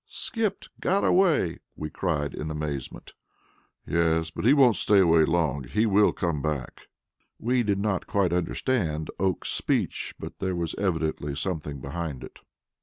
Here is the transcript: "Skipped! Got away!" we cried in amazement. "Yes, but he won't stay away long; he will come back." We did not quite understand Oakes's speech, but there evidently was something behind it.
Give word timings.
"Skipped! 0.07 0.69
Got 0.79 1.03
away!" 1.03 1.59
we 1.75 1.91
cried 1.91 2.33
in 2.33 2.49
amazement. 2.49 3.13
"Yes, 3.85 4.31
but 4.31 4.45
he 4.45 4.53
won't 4.55 4.77
stay 4.77 4.97
away 4.97 5.25
long; 5.25 5.65
he 5.65 5.85
will 5.85 6.11
come 6.11 6.41
back." 6.41 6.87
We 7.37 7.61
did 7.61 7.77
not 7.77 8.07
quite 8.07 8.33
understand 8.33 9.11
Oakes's 9.19 9.53
speech, 9.53 10.15
but 10.17 10.39
there 10.39 10.55
evidently 10.79 11.29
was 11.29 11.39
something 11.39 11.81
behind 11.81 12.23
it. 12.23 12.39